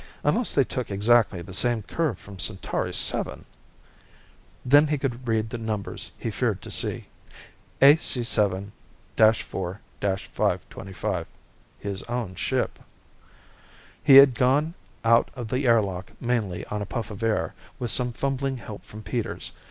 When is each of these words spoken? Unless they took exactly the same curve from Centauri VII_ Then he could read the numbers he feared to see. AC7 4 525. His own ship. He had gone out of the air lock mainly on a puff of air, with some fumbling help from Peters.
Unless 0.23 0.55
they 0.55 0.63
took 0.63 0.89
exactly 0.89 1.43
the 1.43 1.53
same 1.53 1.83
curve 1.83 2.17
from 2.17 2.39
Centauri 2.39 2.89
VII_ 2.89 2.95
Then 4.65 4.87
he 4.87 4.97
could 4.97 5.27
read 5.27 5.51
the 5.51 5.59
numbers 5.59 6.09
he 6.17 6.31
feared 6.31 6.59
to 6.63 6.71
see. 6.71 7.05
AC7 7.83 8.71
4 9.19 9.79
525. 10.01 11.27
His 11.77 12.01
own 12.09 12.33
ship. 12.33 12.79
He 14.03 14.15
had 14.15 14.33
gone 14.33 14.73
out 15.05 15.29
of 15.35 15.49
the 15.49 15.67
air 15.67 15.83
lock 15.83 16.13
mainly 16.19 16.65
on 16.65 16.81
a 16.81 16.87
puff 16.87 17.11
of 17.11 17.21
air, 17.21 17.53
with 17.77 17.91
some 17.91 18.11
fumbling 18.11 18.57
help 18.57 18.83
from 18.83 19.03
Peters. 19.03 19.51